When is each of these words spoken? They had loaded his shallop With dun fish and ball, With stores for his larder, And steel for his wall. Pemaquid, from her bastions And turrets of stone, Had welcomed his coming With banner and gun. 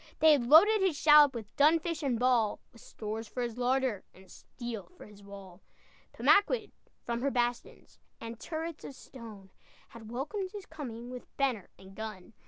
They 0.17 0.31
had 0.31 0.47
loaded 0.47 0.81
his 0.81 0.97
shallop 0.97 1.35
With 1.35 1.55
dun 1.57 1.77
fish 1.77 2.01
and 2.01 2.17
ball, 2.17 2.59
With 2.73 2.81
stores 2.81 3.27
for 3.27 3.43
his 3.43 3.59
larder, 3.59 4.03
And 4.15 4.31
steel 4.31 4.89
for 4.97 5.05
his 5.05 5.21
wall. 5.21 5.61
Pemaquid, 6.11 6.71
from 7.05 7.21
her 7.21 7.29
bastions 7.29 7.99
And 8.19 8.39
turrets 8.39 8.83
of 8.83 8.95
stone, 8.95 9.51
Had 9.89 10.09
welcomed 10.09 10.53
his 10.53 10.65
coming 10.65 11.11
With 11.11 11.37
banner 11.37 11.69
and 11.77 11.93
gun. 11.93 12.33